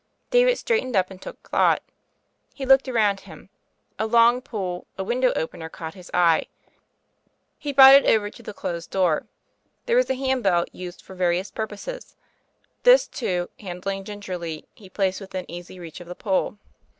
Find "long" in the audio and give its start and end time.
4.07-4.41